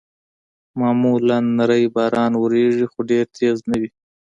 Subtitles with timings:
[0.79, 3.89] معمولاً نری باران اورېږي، خو ډېر تېز نه وي.